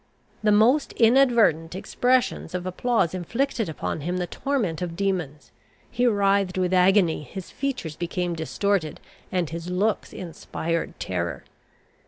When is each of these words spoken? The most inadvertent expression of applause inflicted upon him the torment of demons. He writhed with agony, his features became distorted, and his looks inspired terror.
The 0.41 0.51
most 0.51 0.93
inadvertent 0.93 1.75
expression 1.75 2.47
of 2.55 2.65
applause 2.65 3.13
inflicted 3.13 3.69
upon 3.69 4.01
him 4.01 4.17
the 4.17 4.25
torment 4.25 4.81
of 4.81 4.95
demons. 4.95 5.51
He 5.91 6.07
writhed 6.07 6.57
with 6.57 6.73
agony, 6.73 7.21
his 7.21 7.51
features 7.51 7.97
became 7.97 8.33
distorted, 8.33 8.99
and 9.31 9.51
his 9.51 9.69
looks 9.69 10.11
inspired 10.11 10.99
terror. 10.99 11.43